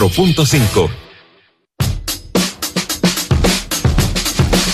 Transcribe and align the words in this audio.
4.5 0.00 0.88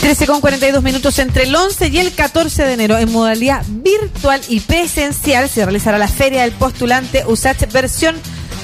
13 0.01 0.27
con 0.29 0.41
42 0.41 0.85
minutos 0.85 1.19
entre 1.19 1.43
el 1.43 1.57
11 1.57 1.89
y 1.89 1.99
el 1.99 2.13
14 2.13 2.65
de 2.65 2.75
enero 2.75 2.97
en 2.97 3.11
modalidad 3.11 3.65
virtual 3.67 4.41
y 4.49 4.61
presencial 4.61 5.49
se 5.49 5.65
realizará 5.65 5.99
la 5.99 6.07
Feria 6.07 6.43
del 6.43 6.53
Postulante 6.53 7.25
USACH 7.27 7.73
versión 7.73 8.15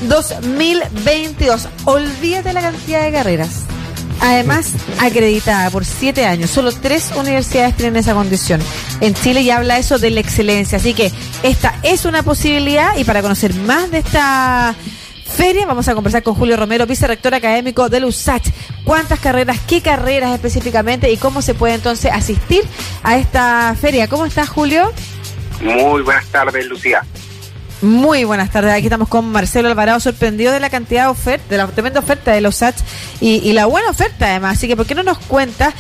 2022. 0.02 1.68
Olvídate 1.84 2.52
la 2.52 2.60
cantidad 2.60 3.02
de 3.02 3.10
carreras. 3.10 3.62
Además, 4.20 4.68
acreditada 5.00 5.68
por 5.70 5.84
siete 5.84 6.26
años. 6.26 6.50
Solo 6.50 6.70
tres 6.70 7.10
universidades 7.16 7.76
tienen 7.76 7.96
esa 7.96 8.14
condición. 8.14 8.60
En 9.00 9.14
Chile 9.14 9.42
ya 9.42 9.56
habla 9.56 9.78
eso 9.78 9.98
de 9.98 10.10
la 10.10 10.20
excelencia. 10.20 10.78
Así 10.78 10.94
que 10.94 11.10
esta 11.42 11.74
es 11.82 12.04
una 12.04 12.22
posibilidad 12.22 12.96
y 12.96 13.02
para 13.02 13.20
conocer 13.20 13.52
más 13.52 13.90
de 13.90 13.98
esta 13.98 14.76
feria. 15.32 15.66
Vamos 15.66 15.88
a 15.88 15.94
conversar 15.94 16.22
con 16.22 16.34
Julio 16.34 16.56
Romero, 16.56 16.86
vicerrector 16.86 17.34
académico 17.34 17.88
del 17.88 18.04
USACH. 18.04 18.50
¿Cuántas 18.84 19.18
carreras, 19.18 19.58
qué 19.66 19.80
carreras 19.80 20.32
específicamente 20.34 21.10
y 21.10 21.16
cómo 21.16 21.42
se 21.42 21.54
puede 21.54 21.74
entonces 21.74 22.12
asistir 22.12 22.62
a 23.02 23.16
esta 23.16 23.74
feria? 23.80 24.08
¿Cómo 24.08 24.26
estás, 24.26 24.48
Julio? 24.48 24.92
Muy 25.60 26.02
buenas 26.02 26.26
tardes, 26.26 26.66
Lucía. 26.66 27.04
Muy 27.80 28.24
buenas 28.24 28.50
tardes. 28.50 28.72
Aquí 28.72 28.86
estamos 28.86 29.08
con 29.08 29.32
Marcelo 29.32 29.68
Alvarado, 29.68 29.98
sorprendido 29.98 30.52
de 30.52 30.60
la 30.60 30.70
cantidad 30.70 31.04
de 31.04 31.08
oferta, 31.08 31.46
de 31.48 31.56
la 31.56 31.66
tremenda 31.66 31.98
oferta 31.98 32.32
de 32.32 32.40
los 32.40 32.56
USACH 32.56 32.76
y, 33.20 33.36
y 33.48 33.52
la 33.54 33.66
buena 33.66 33.90
oferta 33.90 34.26
además. 34.26 34.58
Así 34.58 34.68
que, 34.68 34.76
¿por 34.76 34.86
qué 34.86 34.94
no 34.94 35.02
nos 35.02 35.18
cuenta? 35.18 35.72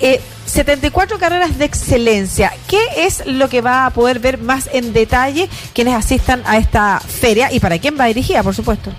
Eh, 0.00 0.20
74 0.48 1.18
carreras 1.18 1.58
de 1.58 1.64
excelencia. 1.64 2.52
¿Qué 2.68 2.80
es 2.96 3.26
lo 3.26 3.48
que 3.48 3.60
va 3.60 3.86
a 3.86 3.90
poder 3.90 4.18
ver 4.18 4.38
más 4.38 4.68
en 4.72 4.92
detalle 4.92 5.48
quienes 5.74 5.94
asistan 5.94 6.42
a 6.46 6.56
esta 6.56 7.00
feria 7.00 7.52
y 7.52 7.60
para 7.60 7.78
quién 7.78 7.98
va 7.98 8.06
dirigida, 8.06 8.42
por 8.42 8.54
supuesto? 8.54 8.90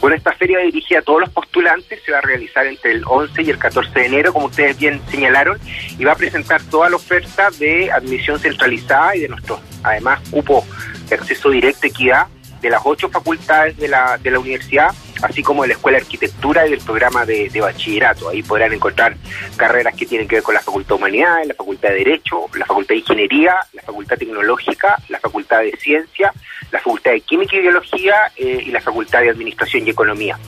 Bueno, 0.00 0.16
esta 0.16 0.32
feria 0.32 0.58
dirigida 0.58 0.98
a 0.98 1.02
todos 1.02 1.20
los 1.20 1.30
postulantes 1.30 2.00
se 2.04 2.12
va 2.12 2.18
a 2.18 2.22
realizar 2.22 2.66
entre 2.66 2.92
el 2.92 3.04
11 3.06 3.42
y 3.42 3.50
el 3.50 3.58
14 3.58 3.90
de 3.98 4.06
enero, 4.06 4.32
como 4.32 4.46
ustedes 4.46 4.76
bien 4.78 5.00
señalaron, 5.10 5.58
y 5.98 6.04
va 6.04 6.12
a 6.12 6.16
presentar 6.16 6.62
toda 6.64 6.90
la 6.90 6.96
oferta 6.96 7.50
de 7.58 7.90
admisión 7.90 8.38
centralizada 8.38 9.16
y 9.16 9.20
de 9.20 9.28
nuestros, 9.28 9.60
además, 9.82 10.20
cupo 10.30 10.66
de 11.08 11.14
acceso 11.14 11.50
directo, 11.50 11.86
equidad, 11.86 12.26
de 12.60 12.70
las 12.70 12.82
ocho 12.84 13.08
facultades 13.08 13.76
de 13.76 13.88
la, 13.88 14.18
de 14.18 14.30
la 14.30 14.38
universidad 14.38 14.94
así 15.24 15.42
como 15.42 15.62
de 15.62 15.68
la 15.68 15.74
Escuela 15.74 15.98
de 15.98 16.04
Arquitectura 16.04 16.66
y 16.66 16.70
del 16.70 16.80
programa 16.80 17.24
de, 17.24 17.50
bachillerato. 17.60 18.28
Ahí 18.28 18.42
podrán 18.42 18.72
encontrar 18.72 19.16
carreras 19.56 19.94
que 19.94 20.06
tienen 20.06 20.28
que 20.28 20.36
ver 20.36 20.42
con 20.42 20.54
la 20.54 20.60
Facultad 20.60 20.90
de 20.90 20.94
Humanidades, 20.94 21.48
la 21.48 21.54
Facultad 21.54 21.88
de 21.90 21.94
Derecho, 21.96 22.46
la 22.54 22.66
Facultad 22.66 22.94
de 22.94 22.98
Ingeniería, 22.98 23.54
la 23.72 23.82
Facultad 23.82 24.18
Tecnológica, 24.18 24.96
la 25.08 25.18
Facultad 25.18 25.60
de 25.60 25.72
Ciencia, 25.78 26.32
la 26.70 26.78
Facultad 26.78 27.12
de 27.12 27.20
Química 27.22 27.56
y 27.56 27.60
Biología 27.60 28.14
eh, 28.36 28.64
y 28.66 28.70
la 28.70 28.80
Facultad 28.80 29.22
de 29.22 29.30
Administración 29.30 29.86
y 29.86 29.90
Economía. 29.90 30.38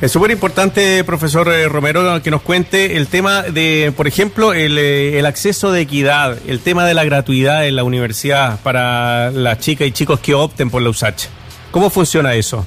Es 0.00 0.12
súper 0.12 0.30
importante, 0.30 1.04
profesor 1.04 1.48
eh, 1.48 1.68
Romero, 1.68 2.22
que 2.22 2.30
nos 2.30 2.42
cuente 2.42 2.96
el 2.96 3.06
tema 3.06 3.42
de, 3.42 3.94
por 3.96 4.06
ejemplo, 4.06 4.52
el, 4.52 4.76
eh, 4.76 5.18
el, 5.18 5.24
acceso 5.24 5.72
de 5.72 5.80
equidad, 5.80 6.36
el 6.46 6.60
tema 6.60 6.86
de 6.86 6.92
la 6.92 7.04
gratuidad 7.04 7.66
en 7.66 7.76
la 7.76 7.84
universidad 7.84 8.60
para 8.62 9.30
las 9.30 9.58
chicas 9.58 9.88
y 9.88 9.92
chicos 9.92 10.20
que 10.20 10.34
opten 10.34 10.68
por 10.68 10.82
la 10.82 10.90
USACH. 10.90 11.28
¿Cómo 11.70 11.88
funciona 11.88 12.34
eso? 12.34 12.66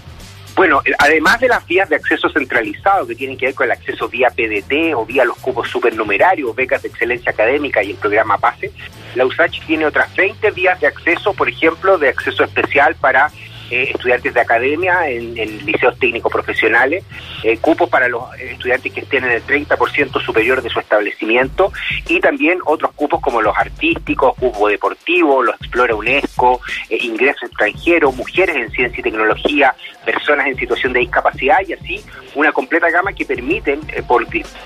Bueno, 0.59 0.81
además 0.97 1.39
de 1.39 1.47
las 1.47 1.65
vías 1.65 1.87
de 1.87 1.95
acceso 1.95 2.29
centralizado 2.29 3.07
que 3.07 3.15
tienen 3.15 3.37
que 3.37 3.45
ver 3.45 3.55
con 3.55 3.67
el 3.67 3.71
acceso 3.71 4.09
vía 4.09 4.29
PDT 4.29 4.93
o 4.93 5.05
vía 5.05 5.23
los 5.23 5.37
cupos 5.37 5.69
supernumerarios, 5.69 6.53
becas 6.53 6.81
de 6.81 6.89
excelencia 6.89 7.31
académica 7.31 7.81
y 7.81 7.91
el 7.91 7.95
programa 7.95 8.37
PASE, 8.37 8.69
la 9.15 9.25
USACH 9.25 9.65
tiene 9.65 9.85
otras 9.85 10.13
20 10.17 10.51
vías 10.51 10.77
de 10.81 10.87
acceso, 10.87 11.33
por 11.33 11.47
ejemplo, 11.47 11.97
de 11.97 12.09
acceso 12.09 12.43
especial 12.43 12.93
para 12.95 13.31
eh, 13.69 13.91
estudiantes 13.93 14.33
de 14.33 14.41
academia 14.41 15.07
en, 15.09 15.35
liceos 15.65 15.97
técnicos 15.99 16.31
profesionales, 16.31 17.03
eh, 17.43 17.57
cupos 17.57 17.89
para 17.89 18.07
los 18.07 18.23
estudiantes 18.39 18.91
que 18.91 19.01
estén 19.01 19.23
en 19.23 19.31
el 19.31 19.43
30% 19.45 20.19
superior 20.21 20.61
de 20.61 20.69
su 20.69 20.79
establecimiento 20.79 21.71
y 22.07 22.19
también 22.19 22.59
otros 22.65 22.91
cupos 22.93 23.21
como 23.21 23.41
los 23.41 23.55
artísticos, 23.55 24.35
cupo 24.35 24.67
deportivo, 24.67 25.43
los 25.43 25.55
Explora 25.55 25.93
UNESCO, 25.93 26.61
eh, 26.89 26.97
ingreso 27.01 27.45
extranjero, 27.45 28.11
mujeres 28.11 28.55
en 28.55 28.71
ciencia 28.71 28.99
y 28.99 29.03
tecnología, 29.03 29.75
personas 30.05 30.47
en 30.47 30.57
situación 30.57 30.93
de 30.93 31.01
discapacidad 31.01 31.59
y 31.67 31.73
así 31.73 32.03
una 32.35 32.51
completa 32.51 32.89
gama 32.89 33.13
que 33.13 33.25
permiten 33.25 33.81
por 34.07 34.25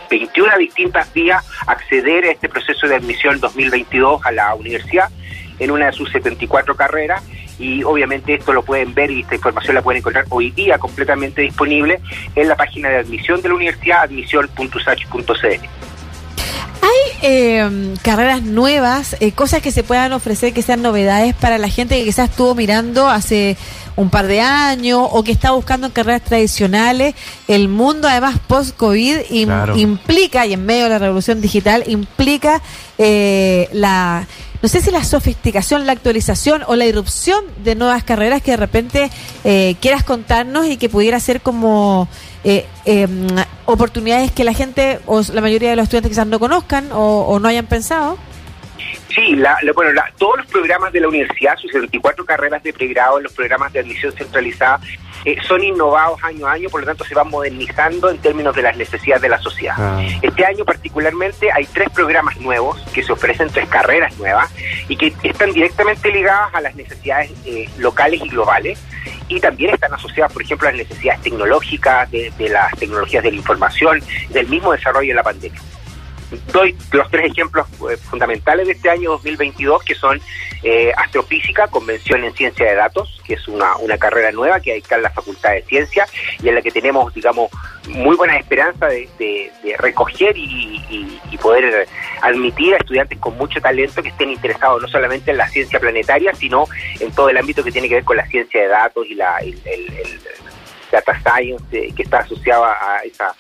21 0.10 0.58
distintas 0.58 1.12
vías 1.14 1.46
acceder 1.68 2.26
a 2.26 2.32
este 2.32 2.48
proceso 2.48 2.88
de 2.88 2.96
admisión 2.96 3.40
2022 3.40 4.26
a 4.26 4.32
la 4.32 4.56
universidad 4.56 5.10
en 5.60 5.72
una 5.72 5.88
de 5.88 5.94
sus 5.94 6.12
74 6.12 6.76
carreras 6.76 7.24
y 7.60 7.84
obviamente 7.84 8.36
esto 8.36 8.54
lo 8.54 8.64
pueden 8.64 8.94
ver 8.94 9.12
y 9.12 9.22
esta 9.22 9.36
información 9.36 9.76
la 9.76 9.82
pueden 9.82 10.00
encontrar 10.00 10.26
hoy 10.30 10.52
día 10.52 10.78
completamente 10.78 11.42
disponible 11.42 12.00
en 12.36 12.48
la 12.48 12.56
página 12.56 12.90
de 12.90 12.98
admisión 12.98 13.42
de 13.42 13.50
la 13.50 13.56
universidad, 13.56 14.04
admisión.sach.cl. 14.04 15.68
¿Hay 16.84 17.18
eh, 17.22 17.96
carreras 18.02 18.42
nuevas, 18.42 19.16
eh, 19.22 19.32
cosas 19.32 19.62
que 19.62 19.72
se 19.72 19.84
puedan 19.84 20.12
ofrecer 20.12 20.54
que 20.54 20.62
sean 20.62 20.82
novedades 20.82 21.34
para 21.34 21.58
la 21.58 21.70
gente 21.70 21.98
que 21.98 22.04
quizás 22.04 22.30
estuvo 22.30 22.56
mirando 22.56 23.08
hace 23.08 23.56
un 23.96 24.10
par 24.10 24.28
de 24.28 24.42
años 24.42 25.08
o 25.10 25.24
que 25.24 25.32
está 25.32 25.52
buscando 25.52 25.94
carreras 25.94 26.24
tradicionales? 26.24 27.16
El 27.48 27.70
mundo, 27.70 28.10
además, 28.10 28.38
post-COVID 28.48 29.32
implica, 29.76 30.46
y 30.46 30.54
en 30.54 30.66
medio 30.66 30.84
de 30.84 30.90
la 30.90 31.00
revolución 31.00 31.40
digital, 31.40 31.86
implica 31.88 32.62
eh, 32.98 33.70
la 33.72 34.28
no 34.64 34.70
sé 34.70 34.80
si 34.80 34.92
la 34.92 35.04
sofisticación, 35.04 35.86
la 35.86 35.92
actualización 35.92 36.64
o 36.68 36.78
la 36.78 36.86
irrupción 36.86 37.44
de 37.66 37.76
nuevas 37.76 38.06
carreras 38.06 38.42
que 38.42 38.52
de 38.52 38.58
repente 38.58 39.12
eh, 39.44 39.76
quieras 39.82 40.06
contarnos 40.06 40.68
y 40.68 40.78
que 40.78 40.88
pudiera 40.88 41.20
ser 41.20 41.42
como 41.42 42.08
eh, 42.46 42.66
em, 42.86 43.28
oportunidades 43.66 44.32
que 44.32 44.46
la 44.46 44.54
gente 44.54 45.02
o 45.06 45.22
la 45.34 45.42
mayoría 45.42 45.72
de 45.72 45.76
los 45.76 45.84
estudiantes 45.84 46.12
quizás 46.12 46.28
no 46.28 46.40
conozcan 46.40 46.88
o, 46.94 47.38
no 47.40 47.48
hayan 47.50 47.66
pensado. 47.66 48.18
Sí, 49.14 49.40
bueno, 49.76 50.02
todos 50.18 50.38
los 50.38 50.48
programas 50.48 50.92
de 50.92 51.00
la 51.00 51.08
universidad, 51.08 51.56
sus 51.58 51.72
74 51.72 52.26
carreras 52.26 52.64
de 52.64 52.74
pregrado, 52.74 53.20
los 53.20 53.32
programas 53.34 53.72
de 53.72 53.80
admisión 53.80 54.12
centralizada, 54.14 54.80
eh, 55.26 55.38
son 55.48 55.64
innovados 55.64 56.22
año 56.24 56.48
a 56.48 56.54
año, 56.54 56.70
por 56.70 56.82
lo 56.82 56.88
tanto 56.88 57.06
se 57.06 57.14
van 57.16 57.30
modernizando 57.30 58.10
en 58.10 58.18
términos 58.18 58.56
de 58.56 58.64
las 58.64 58.76
necesidades 58.76 59.22
de 59.22 59.30
la 59.30 59.40
sociedad. 59.40 59.76
Ah. 59.78 60.02
Este 60.22 60.46
año 60.46 60.66
particularmente 60.66 61.52
hay 61.52 61.66
tres 61.66 61.90
programas 61.92 62.38
nuevos 62.38 62.82
que 62.94 63.04
se 63.04 63.12
ofrecen, 63.12 63.50
tres 63.50 63.70
carreras 63.70 64.18
nuevas, 64.18 64.52
y 64.90 64.98
que 64.98 65.14
están 65.24 65.52
directamente 65.54 66.12
ligadas 66.12 66.54
a 66.54 66.62
las 66.62 66.76
necesidades 66.76 67.32
eh, 67.46 67.70
locales 67.78 68.22
y 68.24 68.30
globales, 68.30 68.80
y 69.30 69.40
también 69.40 69.74
están 69.74 69.94
asociadas, 69.94 70.34
por 70.34 70.42
ejemplo, 70.42 70.68
a 70.68 70.72
las 70.72 70.80
necesidades 70.80 71.22
tecnológicas, 71.22 72.10
de, 72.12 72.32
de 72.38 72.50
las 72.50 72.72
tecnologías 72.78 73.24
de 73.24 73.32
la 73.32 73.38
información, 73.38 74.02
del 74.30 74.48
mismo 74.48 74.72
desarrollo 74.72 75.10
de 75.10 75.16
la 75.16 75.24
pandemia 75.24 75.62
doy 76.52 76.76
los 76.92 77.10
tres 77.10 77.32
ejemplos 77.32 77.68
eh, 77.90 77.98
fundamentales 77.98 78.68
de 78.68 78.74
este 78.74 78.90
año 78.90 79.12
2022, 79.12 79.84
que 79.84 79.96
son 79.96 80.22
eh, 80.64 80.92
astrofísica, 80.96 81.68
convención 81.68 82.24
en 82.24 82.34
ciencia 82.34 82.66
de 82.66 82.76
datos, 82.76 83.22
que 83.26 83.34
es 83.36 83.48
una, 83.48 83.76
una 83.78 83.98
carrera 83.98 84.32
nueva 84.32 84.60
que 84.60 84.74
hay 84.74 84.84
en 84.90 85.02
la 85.02 85.10
Facultad 85.10 85.52
de 85.52 85.64
Ciencia 85.64 86.06
y 86.42 86.50
en 86.50 86.56
la 86.56 86.62
que 86.62 86.72
tenemos, 86.72 87.14
digamos, 87.14 87.52
muy 87.90 88.16
buena 88.16 88.38
esperanza 88.38 88.88
de, 88.88 89.52
recoger 89.78 90.36
y, 90.38 91.38
poder 91.42 91.86
admitir 92.22 92.74
a 92.74 92.78
estudiantes 92.78 93.20
con 93.20 93.38
mucho 93.38 93.60
talento 93.60 94.02
que 94.02 94.08
estén 94.08 94.30
interesados 94.30 94.82
no 94.82 94.88
solamente 94.88 95.32
en 95.32 95.38
la 95.38 95.50
ciencia 95.50 95.78
planetaria, 95.78 96.34
sino 96.34 96.68
en 97.02 97.12
todo 97.12 97.28
el 97.28 97.36
ámbito 97.36 97.62
que 97.66 97.72
tiene 97.72 97.90
que 97.90 97.96
ver 97.96 98.06
con 98.06 98.16
la 98.16 98.26
ciencia 98.28 98.62
de 98.62 98.68
datos 98.70 99.06
y 99.10 99.16
la, 99.16 99.40
el, 99.40 99.60
data 100.90 101.20
science 101.20 101.66
eh, 101.74 101.92
que 101.94 102.04
está 102.04 102.20
asociado 102.20 102.64
a 102.64 103.00
esa 103.04 103.36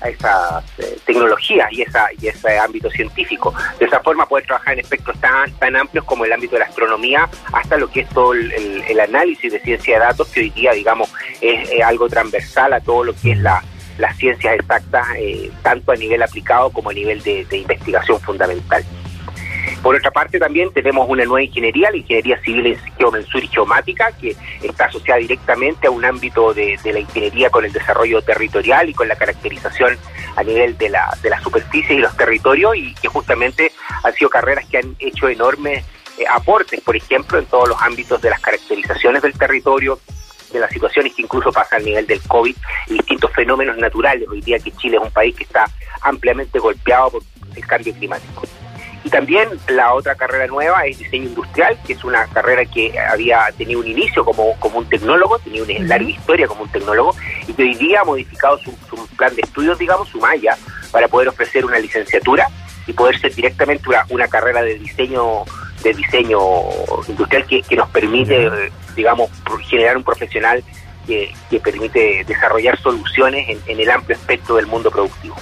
a 0.00 0.08
esa 0.08 0.62
eh, 0.78 0.98
tecnología 1.04 1.68
y, 1.70 1.82
esa, 1.82 2.08
y 2.20 2.28
ese 2.28 2.58
ámbito 2.58 2.90
científico. 2.90 3.54
De 3.78 3.86
esa 3.86 4.00
forma 4.00 4.26
poder 4.26 4.46
trabajar 4.46 4.74
en 4.74 4.80
espectros 4.80 5.18
tan, 5.20 5.52
tan 5.54 5.76
amplios 5.76 6.04
como 6.04 6.24
el 6.24 6.32
ámbito 6.32 6.54
de 6.54 6.60
la 6.60 6.66
astronomía 6.66 7.28
hasta 7.52 7.76
lo 7.76 7.90
que 7.90 8.00
es 8.00 8.08
todo 8.10 8.34
el, 8.34 9.00
análisis 9.00 9.52
de 9.52 9.60
ciencia 9.60 9.94
de 9.94 10.00
datos, 10.00 10.28
que 10.28 10.40
hoy 10.40 10.50
día, 10.50 10.72
digamos, 10.72 11.10
es, 11.40 11.68
algo 11.82 12.08
transversal 12.08 12.72
a 12.72 12.80
todo 12.80 13.04
lo 13.04 13.14
que 13.14 13.32
es 13.32 13.38
la, 13.38 13.62
las 13.96 14.16
ciencias 14.16 14.54
exactas, 14.54 15.06
eh, 15.16 15.50
tanto 15.62 15.92
a 15.92 15.96
nivel 15.96 16.22
aplicado 16.22 16.70
como 16.70 16.90
a 16.90 16.92
nivel 16.92 17.22
de 17.22 17.46
investigación 17.56 18.20
fundamental. 18.20 18.84
Por 19.88 19.96
otra 19.96 20.10
parte, 20.10 20.38
también 20.38 20.70
tenemos 20.70 21.08
una 21.08 21.24
nueva 21.24 21.42
ingeniería, 21.42 21.90
la 21.90 21.96
ingeniería 21.96 22.38
civil 22.42 22.66
en 22.66 22.78
geomensura 22.98 23.42
y 23.42 23.48
geomática, 23.48 24.12
que 24.20 24.36
está 24.62 24.84
asociada 24.84 25.18
directamente 25.18 25.86
a 25.86 25.90
un 25.90 26.04
ámbito 26.04 26.52
de, 26.52 26.78
la 26.84 26.98
ingeniería 26.98 27.48
con 27.48 27.64
el 27.64 27.72
desarrollo 27.72 28.20
territorial 28.20 28.90
y 28.90 28.92
con 28.92 29.08
la 29.08 29.16
caracterización 29.16 29.96
a 30.36 30.42
nivel 30.42 30.76
de 30.76 30.90
la, 30.90 31.16
de 31.22 31.30
la 31.30 31.40
superficie 31.40 31.96
y 31.96 32.00
los 32.00 32.14
territorios, 32.18 32.76
y 32.76 32.92
que 32.96 33.08
justamente 33.08 33.72
han 34.04 34.12
sido 34.12 34.28
carreras 34.28 34.66
que 34.66 34.76
han 34.76 34.94
hecho 34.98 35.26
enormes 35.26 35.86
eh, 36.18 36.24
aportes, 36.30 36.82
por 36.82 36.94
ejemplo, 36.94 37.38
en 37.38 37.46
todos 37.46 37.70
los 37.70 37.80
ámbitos 37.80 38.20
de 38.20 38.28
las 38.28 38.40
caracterizaciones 38.40 39.22
del 39.22 39.32
territorio, 39.38 39.98
de 40.52 40.60
las 40.60 40.70
situaciones 40.70 41.14
que 41.14 41.22
incluso 41.22 41.50
pasan 41.50 41.80
a 41.80 41.84
nivel 41.86 42.06
del 42.06 42.20
COVID 42.28 42.54
y 42.88 42.92
distintos 42.92 43.32
fenómenos 43.32 43.78
naturales. 43.78 44.28
Hoy 44.28 44.42
día 44.42 44.58
que 44.58 44.70
Chile 44.72 44.98
es 44.98 45.02
un 45.02 45.12
país 45.12 45.34
que 45.34 45.44
está 45.44 45.64
ampliamente 46.02 46.58
golpeado 46.58 47.12
por 47.12 47.22
el 47.56 47.66
cambio 47.66 47.94
climático. 47.94 48.42
Y 49.04 49.10
también 49.10 49.48
la 49.68 49.94
otra 49.94 50.14
carrera 50.14 50.46
nueva 50.46 50.84
es 50.84 50.98
diseño 50.98 51.28
industrial, 51.28 51.78
que 51.86 51.92
es 51.92 52.04
una 52.04 52.26
carrera 52.26 52.64
que 52.64 52.98
había 52.98 53.46
tenido 53.56 53.80
un 53.80 53.86
inicio 53.86 54.24
como, 54.24 54.58
como 54.58 54.78
un 54.78 54.88
tecnólogo, 54.88 55.38
tenía 55.38 55.62
una 55.62 55.78
larga 55.80 56.08
historia 56.08 56.48
como 56.48 56.62
un 56.62 56.68
tecnólogo, 56.68 57.14
y 57.46 57.52
que 57.52 57.62
hoy 57.62 57.74
día 57.74 58.00
ha 58.00 58.04
modificado 58.04 58.58
su, 58.58 58.72
plan 59.16 59.34
de 59.34 59.42
estudios, 59.42 59.78
digamos, 59.78 60.08
su 60.08 60.18
malla, 60.20 60.56
para 60.90 61.08
poder 61.08 61.28
ofrecer 61.28 61.64
una 61.64 61.78
licenciatura 61.78 62.48
y 62.86 62.92
poder 62.92 63.18
ser 63.18 63.34
directamente 63.34 63.88
una, 64.10 64.28
carrera 64.28 64.62
de 64.62 64.78
diseño 64.78 65.44
de 65.82 65.92
diseño 65.94 66.38
industrial 67.06 67.46
que, 67.46 67.76
nos 67.76 67.88
permite, 67.90 68.50
digamos, 68.96 69.30
generar 69.68 69.96
un 69.96 70.02
profesional 70.02 70.62
que, 71.06 71.32
permite 71.62 72.24
desarrollar 72.26 72.78
soluciones 72.80 73.58
en 73.66 73.80
el 73.80 73.90
amplio 73.90 74.16
espectro 74.16 74.56
del 74.56 74.66
mundo 74.66 74.90
productivo. 74.90 75.36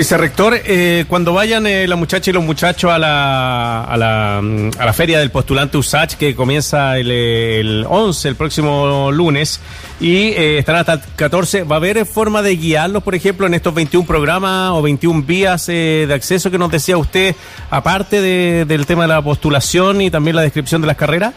Vicerrector, 0.00 0.58
eh, 0.64 1.04
cuando 1.08 1.34
vayan 1.34 1.66
eh, 1.66 1.86
la 1.86 1.94
muchacha 1.94 2.30
y 2.30 2.32
los 2.32 2.42
muchachos 2.42 2.90
a 2.90 2.98
la, 2.98 3.84
a 3.84 3.96
la, 3.98 4.40
mm, 4.42 4.70
a 4.78 4.86
la 4.86 4.94
feria 4.94 5.18
del 5.18 5.30
postulante 5.30 5.76
USACH, 5.76 6.14
que 6.14 6.34
comienza 6.34 6.96
el, 6.96 7.10
el 7.10 7.84
11, 7.86 8.28
el 8.28 8.34
próximo 8.34 9.12
lunes, 9.12 9.60
y 10.00 10.28
eh, 10.28 10.56
estarán 10.56 10.80
hasta 10.80 10.92
el 10.94 11.00
14, 11.16 11.64
¿va 11.64 11.76
a 11.76 11.80
haber 11.80 12.06
forma 12.06 12.40
de 12.40 12.56
guiarlos, 12.56 13.02
por 13.02 13.14
ejemplo, 13.14 13.46
en 13.46 13.52
estos 13.52 13.74
21 13.74 14.06
programas 14.06 14.70
o 14.70 14.80
21 14.80 15.22
vías 15.24 15.68
eh, 15.68 16.06
de 16.08 16.14
acceso 16.14 16.50
que 16.50 16.56
nos 16.56 16.70
decía 16.70 16.96
usted, 16.96 17.36
aparte 17.68 18.22
de, 18.22 18.64
del 18.64 18.86
tema 18.86 19.02
de 19.02 19.08
la 19.08 19.20
postulación 19.20 20.00
y 20.00 20.10
también 20.10 20.34
la 20.34 20.40
descripción 20.40 20.80
de 20.80 20.86
las 20.86 20.96
carreras? 20.96 21.34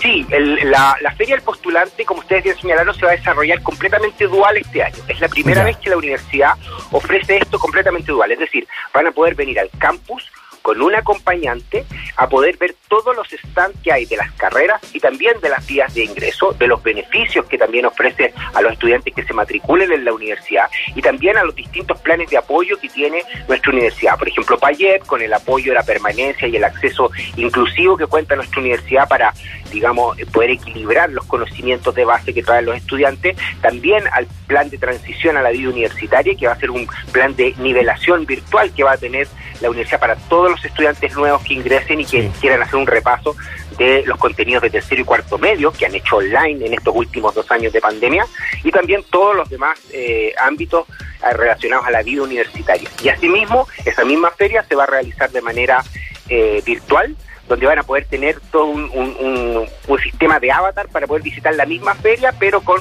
Sí, 0.00 0.26
la, 0.64 0.96
Feria 1.16 1.36
del 1.36 1.44
Postulante, 1.44 2.04
como 2.04 2.20
ustedes 2.20 2.44
ya 2.44 2.54
señalaron, 2.54 2.94
se 2.94 3.04
va 3.04 3.12
a 3.12 3.16
desarrollar 3.16 3.62
completamente 3.62 4.26
dual 4.26 4.56
este 4.56 4.82
año. 4.82 4.96
Es 5.08 5.20
la 5.20 5.28
primera 5.28 5.64
vez 5.64 5.76
que 5.76 5.90
la 5.90 5.96
universidad 5.96 6.54
ofrece 6.90 7.38
esto 7.38 7.58
completamente 7.58 8.10
dual, 8.10 8.32
es 8.32 8.38
decir, 8.38 8.66
van 8.92 9.06
a 9.06 9.12
poder 9.12 9.34
venir 9.34 9.60
al 9.60 9.70
campus 9.78 10.30
con 10.62 10.80
un 10.80 10.94
acompañante 10.94 11.84
a 12.16 12.28
poder 12.28 12.56
ver 12.56 12.74
todos 12.88 13.14
los 13.16 13.28
stands 13.28 13.78
que 13.82 13.92
hay 13.92 14.06
de 14.06 14.16
las 14.16 14.30
carreras 14.32 14.80
y 14.94 15.00
también 15.00 15.38
de 15.40 15.48
las 15.48 15.66
vías 15.66 15.92
de 15.92 16.04
ingreso, 16.04 16.52
de 16.52 16.68
los 16.68 16.82
beneficios 16.82 17.46
que 17.46 17.58
también 17.58 17.84
ofrece 17.84 18.32
a 18.54 18.62
los 18.62 18.72
estudiantes 18.72 19.12
que 19.12 19.24
se 19.24 19.34
matriculen 19.34 19.90
en 19.92 20.04
la 20.04 20.12
universidad 20.12 20.70
y 20.94 21.02
también 21.02 21.36
a 21.36 21.44
los 21.44 21.54
distintos 21.54 22.00
planes 22.00 22.30
de 22.30 22.36
apoyo 22.36 22.78
que 22.78 22.88
tiene 22.88 23.24
nuestra 23.48 23.72
universidad. 23.72 24.16
Por 24.16 24.28
ejemplo, 24.28 24.58
Payet, 24.58 25.04
con 25.04 25.20
el 25.20 25.32
apoyo 25.32 25.72
de 25.72 25.78
la 25.78 25.82
permanencia 25.82 26.46
y 26.46 26.56
el 26.56 26.64
acceso 26.64 27.10
inclusivo 27.36 27.96
que 27.96 28.06
cuenta 28.06 28.36
nuestra 28.36 28.60
universidad 28.60 29.08
para, 29.08 29.34
digamos, 29.72 30.16
poder 30.32 30.50
equilibrar 30.50 31.10
los 31.10 31.24
conocimientos 31.26 31.94
de 31.94 32.04
base 32.04 32.32
que 32.32 32.42
traen 32.42 32.66
los 32.66 32.76
estudiantes. 32.76 33.36
También 33.60 34.04
al 34.12 34.26
plan 34.46 34.70
de 34.70 34.78
transición 34.78 35.36
a 35.36 35.42
la 35.42 35.50
vida 35.50 35.68
universitaria, 35.68 36.34
que 36.36 36.46
va 36.46 36.52
a 36.52 36.58
ser 36.58 36.70
un 36.70 36.86
plan 37.10 37.34
de 37.34 37.54
nivelación 37.58 38.26
virtual 38.26 38.72
que 38.72 38.84
va 38.84 38.92
a 38.92 38.96
tener 38.96 39.26
la 39.60 39.70
universidad 39.70 40.00
para 40.00 40.16
todos 40.16 40.50
los 40.50 40.64
estudiantes 40.64 41.14
nuevos 41.14 41.42
que 41.42 41.54
ingresen 41.54 42.00
y 42.00 42.04
que 42.04 42.30
quieran 42.40 42.62
hacer 42.62 42.76
un 42.76 42.86
repaso 42.86 43.36
de 43.78 44.04
los 44.06 44.18
contenidos 44.18 44.62
de 44.62 44.70
tercero 44.70 45.00
y 45.00 45.04
cuarto 45.04 45.38
medio 45.38 45.72
que 45.72 45.86
han 45.86 45.94
hecho 45.94 46.16
online 46.16 46.66
en 46.66 46.74
estos 46.74 46.94
últimos 46.94 47.34
dos 47.34 47.50
años 47.50 47.72
de 47.72 47.80
pandemia 47.80 48.26
y 48.62 48.70
también 48.70 49.02
todos 49.10 49.34
los 49.34 49.48
demás 49.48 49.78
eh, 49.92 50.34
ámbitos 50.38 50.86
eh, 50.88 51.32
relacionados 51.32 51.86
a 51.86 51.90
la 51.90 52.02
vida 52.02 52.22
universitaria. 52.22 52.88
Y 53.02 53.08
asimismo, 53.08 53.66
esa 53.84 54.04
misma 54.04 54.30
feria 54.32 54.64
se 54.68 54.74
va 54.74 54.84
a 54.84 54.86
realizar 54.86 55.30
de 55.30 55.40
manera 55.40 55.82
eh, 56.28 56.62
virtual 56.64 57.16
donde 57.52 57.66
van 57.66 57.78
a 57.78 57.82
poder 57.82 58.06
tener 58.06 58.40
todo 58.50 58.64
un, 58.64 59.68
un 59.86 59.98
sistema 59.98 60.40
de 60.40 60.50
avatar 60.50 60.88
para 60.88 61.06
poder 61.06 61.22
visitar 61.22 61.54
la 61.54 61.66
misma 61.66 61.94
feria, 61.94 62.32
pero 62.38 62.62
con 62.62 62.80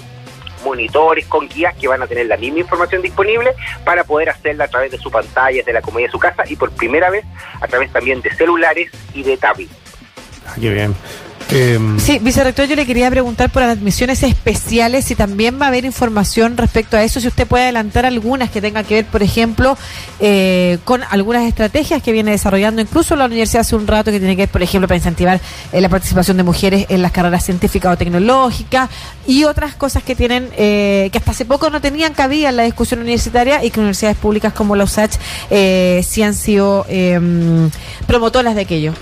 monitores, 0.63 1.25
con 1.25 1.49
guías 1.49 1.75
que 1.75 1.89
van 1.89 2.01
a 2.01 2.07
tener 2.07 2.27
la 2.27 2.37
misma 2.37 2.59
información 2.59 3.01
disponible 3.01 3.53
para 3.83 4.05
poder 4.05 4.29
hacerla 4.29 4.65
a 4.65 4.67
través 4.69 4.91
de 4.91 4.97
su 4.97 5.11
pantalla, 5.11 5.61
de 5.61 5.73
la 5.73 5.81
comodidad 5.81 6.07
de 6.07 6.11
su 6.13 6.19
casa 6.19 6.43
y 6.47 6.55
por 6.55 6.71
primera 6.71 7.09
vez 7.09 7.25
a 7.59 7.67
través 7.67 7.91
también 7.91 8.21
de 8.21 8.33
celulares 8.33 8.89
y 9.13 9.23
de 9.23 9.35
tablets. 9.35 9.73
Ah, 10.47 10.53
qué 10.55 10.69
bien. 10.69 10.95
Em, 11.51 11.99
sí, 11.99 12.17
vicerrector, 12.19 12.65
yo 12.65 12.77
le 12.77 12.85
quería 12.85 13.09
preguntar 13.09 13.49
por 13.49 13.61
las 13.61 13.77
admisiones 13.77 14.23
especiales, 14.23 15.03
si 15.03 15.15
también 15.15 15.59
va 15.59 15.65
a 15.65 15.67
haber 15.67 15.83
información 15.83 16.55
respecto 16.55 16.95
a 16.95 17.03
eso, 17.03 17.19
si 17.19 17.27
usted 17.27 17.45
puede 17.45 17.65
adelantar 17.65 18.05
algunas 18.05 18.49
que 18.49 18.61
tengan 18.61 18.85
que 18.85 18.95
ver, 18.95 19.05
por 19.05 19.21
ejemplo, 19.21 19.77
eh, 20.21 20.77
con 20.85 21.01
algunas 21.09 21.43
estrategias 21.43 22.01
que 22.01 22.13
viene 22.13 22.31
desarrollando 22.31 22.81
incluso 22.81 23.17
la 23.17 23.25
universidad 23.25 23.61
hace 23.61 23.75
un 23.75 23.85
rato, 23.85 24.11
que 24.11 24.19
tiene 24.19 24.37
que 24.37 24.43
ver, 24.43 24.49
por 24.49 24.63
ejemplo, 24.63 24.87
para 24.87 24.95
incentivar 24.95 25.41
eh, 25.73 25.81
la 25.81 25.89
participación 25.89 26.37
de 26.37 26.43
mujeres 26.43 26.85
en 26.87 27.01
las 27.01 27.11
carreras 27.11 27.43
científicas 27.43 27.93
o 27.93 27.97
tecnológicas 27.97 28.89
y 29.27 29.43
otras 29.43 29.75
cosas 29.75 30.03
que 30.03 30.15
tienen, 30.15 30.49
eh, 30.55 31.09
que 31.11 31.17
hasta 31.17 31.31
hace 31.31 31.43
poco 31.43 31.69
no 31.69 31.81
tenían 31.81 32.13
cabida 32.13 32.47
en 32.47 32.55
la 32.55 32.63
discusión 32.63 33.01
universitaria 33.01 33.61
y 33.61 33.71
que 33.71 33.81
universidades 33.81 34.17
públicas 34.17 34.53
como 34.53 34.77
la 34.77 34.85
USACH 34.85 35.17
sí 36.01 36.23
han 36.23 36.33
sido 36.33 36.85
em, 36.87 37.69
promotoras 38.07 38.55
de 38.55 38.61
aquello. 38.61 38.93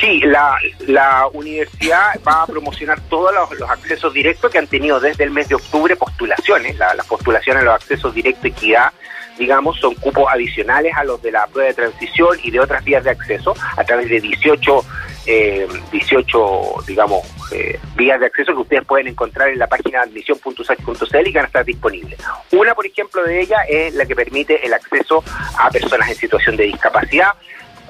Sí, 0.00 0.20
la, 0.20 0.56
la 0.86 1.28
universidad 1.32 2.18
va 2.26 2.42
a 2.42 2.46
promocionar 2.46 2.98
todos 3.10 3.34
los, 3.58 3.70
accesos 3.70 4.14
directos 4.14 4.50
que 4.50 4.58
han 4.58 4.66
tenido 4.66 4.98
desde 4.98 5.24
el 5.24 5.30
mes 5.30 5.48
de 5.48 5.56
octubre 5.56 5.94
postulaciones. 5.94 6.78
La, 6.78 6.94
las 6.94 7.06
postulaciones 7.06 7.62
a 7.62 7.66
los 7.66 7.74
accesos 7.74 8.14
directos 8.14 8.46
equidad 8.46 8.92
digamos, 9.40 9.78
son 9.80 9.94
cupos 9.94 10.26
adicionales 10.30 10.94
a 10.94 11.02
los 11.02 11.20
de 11.22 11.32
la 11.32 11.46
prueba 11.46 11.68
de 11.68 11.74
transición 11.74 12.38
y 12.42 12.50
de 12.50 12.60
otras 12.60 12.84
vías 12.84 13.02
de 13.02 13.10
acceso 13.10 13.54
a 13.74 13.82
través 13.84 14.10
de 14.10 14.20
18, 14.20 14.84
eh, 15.26 15.66
18 15.90 16.74
digamos, 16.86 17.22
eh, 17.50 17.78
vías 17.96 18.20
de 18.20 18.26
acceso 18.26 18.52
que 18.52 18.60
ustedes 18.60 18.84
pueden 18.84 19.08
encontrar 19.08 19.48
en 19.48 19.58
la 19.58 19.66
página 19.66 20.02
admisión.usach.cl 20.02 21.26
y 21.26 21.32
que 21.32 21.38
van 21.38 21.44
a 21.44 21.46
estar 21.46 21.64
disponibles. 21.64 22.18
Una, 22.52 22.74
por 22.74 22.86
ejemplo, 22.86 23.22
de 23.24 23.40
ellas 23.40 23.60
es 23.68 23.94
la 23.94 24.04
que 24.04 24.14
permite 24.14 24.64
el 24.64 24.74
acceso 24.74 25.24
a 25.58 25.70
personas 25.70 26.10
en 26.10 26.16
situación 26.16 26.56
de 26.56 26.64
discapacidad, 26.64 27.30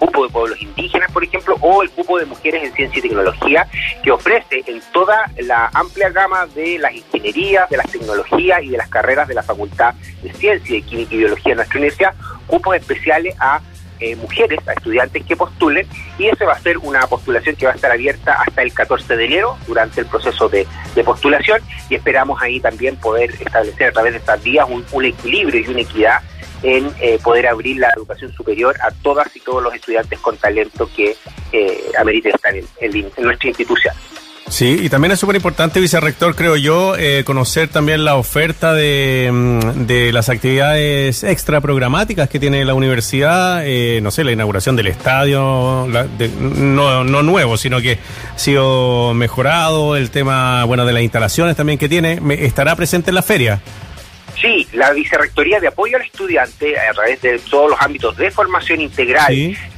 cupo 0.01 0.25
de 0.25 0.33
pueblos 0.33 0.61
indígenas, 0.61 1.13
por 1.13 1.23
ejemplo, 1.23 1.57
o 1.61 1.83
el 1.83 1.91
cupo 1.91 2.19
de 2.19 2.25
mujeres 2.25 2.65
en 2.65 2.73
ciencia 2.73 2.99
y 2.99 3.03
tecnología, 3.03 3.69
que 4.03 4.11
ofrece 4.11 4.65
en 4.67 4.81
toda 4.93 5.31
la 5.39 5.71
amplia 5.75 6.09
gama 6.09 6.47
de 6.47 6.79
las 6.79 6.93
ingenierías, 6.95 7.69
de 7.69 7.77
las 7.77 7.91
tecnologías 7.91 8.63
y 8.63 8.71
de 8.71 8.79
las 8.79 8.89
carreras 8.89 9.29
de 9.29 9.35
la 9.35 9.43
Facultad 9.43 9.95
de 10.23 10.33
Ciencia, 10.33 10.77
de 10.77 10.83
Química 10.83 11.15
y 11.15 11.19
Biología 11.19 11.53
de 11.53 11.57
nuestra 11.57 11.79
universidad, 11.79 12.15
cupos 12.47 12.77
especiales 12.77 13.37
a 13.39 13.61
eh, 14.01 14.17
mujeres, 14.17 14.59
a 14.67 14.73
estudiantes 14.73 15.25
que 15.25 15.37
postulen, 15.37 15.87
y 16.19 16.27
esa 16.27 16.45
va 16.45 16.53
a 16.53 16.61
ser 16.61 16.79
una 16.79 17.01
postulación 17.07 17.57
que 17.57 17.67
va 17.67 17.73
a 17.73 17.75
estar 17.75 17.91
abierta 17.91 18.35
hasta 18.41 18.63
el 18.63 18.73
14 18.73 19.17
de 19.17 19.25
enero 19.25 19.57
durante 19.67 20.01
el 20.01 20.07
proceso 20.07 20.49
de, 20.49 20.67
postulación, 21.05 21.61
y 21.89 21.95
esperamos 21.95 22.41
ahí 22.43 22.61
también 22.61 22.97
poder 22.97 23.31
establecer 23.31 23.89
a 23.89 23.93
través 23.93 24.13
de 24.13 24.19
estas 24.19 24.43
días 24.43 24.67
un, 24.69 25.05
equilibrio 25.05 25.61
y 25.61 25.69
una 25.69 25.81
equidad 25.81 26.21
en 26.63 26.93
eh, 27.01 27.19
poder 27.23 27.47
abrir 27.47 27.79
la 27.79 27.91
educación 27.97 28.33
superior 28.33 28.77
a 28.83 28.91
todas 28.91 29.35
y 29.35 29.41
todos 29.41 29.63
los 29.63 29.75
estudiantes 29.75 30.19
con 30.19 30.37
talento 30.37 30.89
que 30.95 31.17
eh, 31.53 31.93
ameriten 31.99 32.35
estar 32.35 32.55
en, 32.55 33.13
nuestra 33.19 33.49
institución. 33.49 33.95
Sí, 34.51 34.81
y 34.83 34.89
también 34.89 35.13
es 35.13 35.21
súper 35.21 35.37
importante, 35.37 35.79
vicerrector, 35.79 36.35
creo 36.35 36.57
yo, 36.57 36.97
eh, 36.97 37.23
conocer 37.25 37.69
también 37.69 38.05
la 38.05 38.17
oferta 38.17 38.75
de, 38.75 39.31
mm, 39.33 39.87
de, 39.87 40.13
las 40.13 40.29
actividades 40.29 41.23
extra 41.23 41.61
programáticas 41.61 42.29
que 42.29 42.41
tiene 42.41 42.65
la 42.65 42.75
universidad, 42.75 43.63
eh, 43.65 44.01
no 44.03 44.11
sé, 44.11 44.25
la 44.25 44.33
inauguración 44.33 44.75
del 44.75 44.89
estadio, 44.89 45.87
no, 46.41 47.05
no 47.05 47.23
nuevo, 47.23 47.57
sino 47.57 47.81
que 47.81 48.01
ha 48.35 48.39
sido 48.39 49.15
mejorado, 49.15 49.97
el 49.97 50.11
tema, 50.11 50.65
bueno, 50.65 50.85
de 50.85 50.95
las 50.95 51.03
instalaciones 51.03 51.55
también 51.55 51.79
que 51.79 51.89
tiene, 51.89 52.21
¿estará 52.41 52.75
presente 52.75 53.13
en 53.13 53.15
la 53.15 53.23
feria? 53.23 53.61
Sí, 54.41 54.67
la 54.73 54.91
Vicerrectoría 54.93 55.61
de 55.61 55.69
Apoyo 55.69 55.99
al 55.99 56.03
Estudiante, 56.03 56.79
a 56.79 56.93
través 56.95 57.21
de 57.21 57.39
todos 57.39 57.71
los 57.71 57.83
ámbitos 57.83 58.17
de 58.17 58.31
formación 58.31 58.81
integral, 58.81 59.35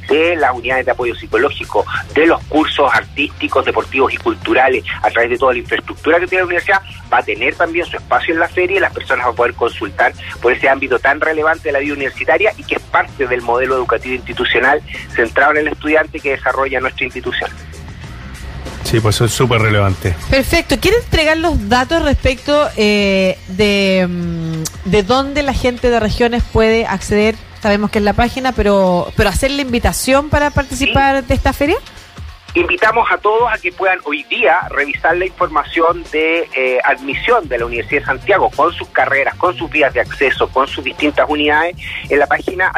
de 0.07 0.35
las 0.37 0.53
unidades 0.53 0.85
de 0.85 0.91
apoyo 0.91 1.13
psicológico, 1.15 1.85
de 2.13 2.27
los 2.27 2.41
cursos 2.45 2.89
artísticos, 2.93 3.65
deportivos 3.65 4.13
y 4.13 4.17
culturales, 4.17 4.85
a 5.01 5.09
través 5.09 5.31
de 5.31 5.37
toda 5.37 5.51
la 5.51 5.59
infraestructura 5.59 6.17
que 6.17 6.27
tiene 6.27 6.43
la 6.43 6.45
universidad, 6.45 6.81
va 7.11 7.17
a 7.17 7.23
tener 7.23 7.55
también 7.55 7.85
su 7.85 7.97
espacio 7.97 8.33
en 8.33 8.39
la 8.39 8.47
feria 8.47 8.77
y 8.77 8.79
las 8.79 8.93
personas 8.93 9.25
van 9.25 9.33
a 9.33 9.35
poder 9.35 9.53
consultar 9.53 10.13
por 10.41 10.53
ese 10.53 10.69
ámbito 10.69 10.97
tan 10.97 11.19
relevante 11.19 11.69
de 11.69 11.73
la 11.73 11.79
vida 11.79 11.93
universitaria 11.93 12.53
y 12.57 12.63
que 12.63 12.75
es 12.75 12.81
parte 12.83 13.27
del 13.27 13.41
modelo 13.41 13.75
educativo 13.75 14.15
institucional 14.15 14.81
centrado 15.13 15.51
en 15.51 15.57
el 15.57 15.67
estudiante 15.69 16.21
que 16.21 16.31
desarrolla 16.31 16.79
nuestra 16.79 17.05
institución. 17.05 17.49
Sí, 18.83 18.99
pues 18.99 19.15
eso 19.15 19.25
es 19.25 19.31
súper 19.31 19.61
relevante. 19.61 20.15
Perfecto. 20.29 20.79
¿Quiere 20.79 20.97
entregar 20.97 21.37
los 21.37 21.69
datos 21.69 22.01
respecto 22.03 22.69
eh, 22.77 23.37
de, 23.47 24.07
mm, 24.07 24.89
de 24.89 25.03
dónde 25.03 25.43
la 25.43 25.53
gente 25.53 25.89
de 25.89 25.99
regiones 25.99 26.43
puede 26.43 26.85
acceder? 26.85 27.35
Sabemos 27.61 27.91
que 27.91 27.99
es 27.99 28.03
la 28.03 28.13
página, 28.13 28.51
pero, 28.51 29.07
pero 29.15 29.29
hacer 29.29 29.51
la 29.51 29.61
invitación 29.61 30.29
para 30.29 30.49
participar 30.49 31.23
de 31.23 31.33
esta 31.33 31.53
feria. 31.53 31.77
Invitamos 32.55 33.09
a 33.11 33.17
todos 33.17 33.51
a 33.51 33.57
que 33.57 33.71
puedan 33.71 33.97
hoy 34.03 34.23
día 34.25 34.59
revisar 34.69 35.17
la 35.17 35.25
información 35.25 36.03
de 36.11 36.47
eh, 36.55 36.79
admisión 36.83 37.47
de 37.47 37.57
la 37.57 37.65
Universidad 37.65 38.01
de 38.01 38.05
Santiago 38.05 38.51
con 38.55 38.71
sus 38.73 38.87
carreras, 38.89 39.33
con 39.35 39.57
sus 39.57 39.71
vías 39.71 39.91
de 39.91 40.01
acceso, 40.01 40.47
con 40.49 40.67
sus 40.67 40.83
distintas 40.83 41.27
unidades 41.27 41.75
en 42.09 42.19
la 42.19 42.27
página 42.27 42.71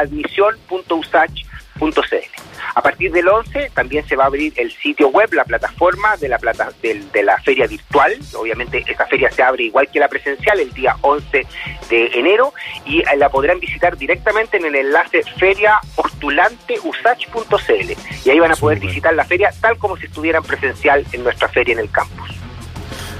A 2.74 2.82
partir 2.82 3.12
del 3.12 3.28
11 3.28 3.70
también 3.74 4.04
se 4.06 4.16
va 4.16 4.24
a 4.24 4.26
abrir 4.26 4.52
el 4.56 4.70
sitio 4.72 5.08
web, 5.08 5.32
la 5.32 5.44
plataforma 5.44 6.16
de 6.16 6.28
la, 6.28 6.38
plata, 6.38 6.70
de, 6.82 7.22
la 7.22 7.38
feria 7.38 7.66
virtual. 7.66 8.18
Obviamente 8.34 8.84
esta 8.86 9.06
feria 9.06 9.30
se 9.30 9.42
abre 9.42 9.64
igual 9.64 9.88
que 9.90 9.98
la 9.98 10.08
presencial 10.08 10.60
el 10.60 10.70
día 10.72 10.94
11 11.00 11.46
de 11.88 12.10
enero 12.14 12.52
y 12.84 13.00
eh, 13.00 13.04
la 13.16 13.30
podrán 13.30 13.58
visitar 13.60 13.96
directamente 13.96 14.58
en 14.58 14.66
el 14.66 14.74
enlace 14.74 15.22
feriapostulanteusach.cl 15.38 17.92
y 18.24 18.30
ahí 18.30 18.40
van 18.40 18.52
a 18.52 18.56
poder 18.56 18.78
visitar 18.78 19.14
la 19.14 19.24
feria 19.24 19.50
tal 19.60 19.78
como 19.78 19.96
si 19.96 20.04
estuvieran 20.06 20.42
presencial 20.42 21.06
en 21.12 21.24
nuestra 21.24 21.48
feria 21.48 21.72
en 21.72 21.78
el 21.80 21.90
campus. 21.90 22.45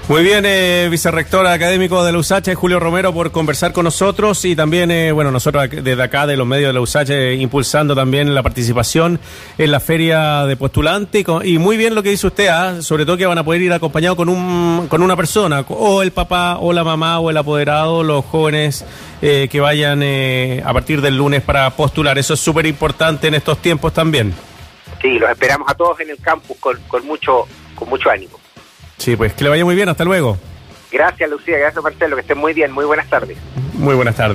Muy 0.08 0.22
bien, 0.22 0.44
eh, 0.46 0.86
vicerrector 0.88 1.44
académico 1.48 2.04
de 2.04 2.12
la 2.12 2.18
USACH, 2.18 2.54
Julio 2.54 2.78
Romero, 2.78 3.12
por 3.12 3.32
conversar 3.32 3.72
con 3.72 3.82
nosotros 3.82 4.44
y 4.44 4.54
también, 4.54 4.92
eh, 4.92 5.10
bueno, 5.10 5.32
nosotros 5.32 5.68
desde 5.68 6.00
acá, 6.00 6.28
de 6.28 6.36
los 6.36 6.46
medios 6.46 6.68
de 6.68 6.74
la 6.74 6.80
USACH, 6.80 7.10
eh, 7.10 7.34
impulsando 7.34 7.96
también 7.96 8.32
la 8.32 8.44
participación 8.44 9.18
en 9.58 9.70
la 9.72 9.80
feria 9.80 10.46
de 10.46 10.56
postulante. 10.56 11.24
Y, 11.42 11.58
muy 11.58 11.76
bien 11.76 11.96
lo 11.96 12.04
que 12.04 12.10
dice 12.10 12.28
usted, 12.28 12.46
¿ah? 12.46 12.82
sobre 12.82 13.04
todo 13.04 13.16
que 13.16 13.26
van 13.26 13.38
a 13.38 13.42
poder 13.42 13.62
ir 13.62 13.72
acompañados 13.72 14.16
con, 14.16 14.28
un, 14.28 14.86
con 14.86 15.02
una 15.02 15.16
persona, 15.16 15.64
o 15.68 16.02
el 16.02 16.12
papá, 16.12 16.58
o 16.60 16.72
la 16.72 16.84
mamá, 16.84 17.18
o 17.18 17.28
el 17.28 17.36
apoderado, 17.36 18.04
los 18.04 18.24
jóvenes 18.26 18.84
eh, 19.22 19.48
que 19.50 19.58
vayan 19.58 20.04
a 20.64 20.72
partir 20.72 21.00
del 21.00 21.16
lunes 21.16 21.42
para 21.42 21.68
postular. 21.70 22.16
Eso 22.16 22.34
es 22.34 22.40
súper 22.40 22.66
importante 22.66 23.26
en 23.26 23.34
estos 23.34 23.58
tiempos 23.58 23.92
también. 23.92 24.32
Sí, 25.02 25.18
los 25.18 25.28
esperamos 25.28 25.68
a 25.68 25.74
todos 25.74 25.98
en 25.98 26.10
el 26.10 26.18
campus 26.18 26.56
con, 26.60 26.78
con, 26.86 27.04
mucho, 27.04 27.48
con 27.74 27.88
mucho 27.88 28.08
ánimo. 28.08 28.38
Sí, 28.98 29.16
pues 29.16 29.32
que 29.34 29.44
le 29.44 29.50
vaya 29.50 29.64
muy 29.64 29.74
bien, 29.74 29.88
hasta 29.88 30.04
luego. 30.04 30.38
Gracias 30.90 31.28
Lucía, 31.28 31.58
gracias 31.58 31.82
Marcelo, 31.82 32.16
que 32.16 32.22
estén 32.22 32.38
muy 32.38 32.52
bien, 32.54 32.72
muy 32.72 32.84
buenas 32.84 33.08
tardes. 33.08 33.36
Muy 33.74 33.94
buenas 33.94 34.16
tardes. 34.16 34.34